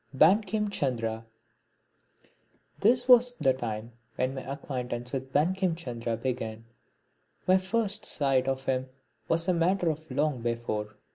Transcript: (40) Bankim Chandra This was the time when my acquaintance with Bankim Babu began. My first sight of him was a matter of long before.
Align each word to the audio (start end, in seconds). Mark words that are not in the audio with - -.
(40) 0.13 0.17
Bankim 0.17 0.69
Chandra 0.71 1.23
This 2.79 3.07
was 3.07 3.37
the 3.37 3.53
time 3.53 3.91
when 4.15 4.33
my 4.33 4.41
acquaintance 4.51 5.11
with 5.13 5.31
Bankim 5.31 5.75
Babu 5.75 6.17
began. 6.23 6.65
My 7.47 7.59
first 7.59 8.07
sight 8.07 8.47
of 8.47 8.65
him 8.65 8.89
was 9.27 9.47
a 9.47 9.53
matter 9.53 9.91
of 9.91 10.09
long 10.09 10.41
before. 10.41 10.95